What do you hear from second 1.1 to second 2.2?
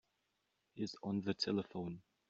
the telephone.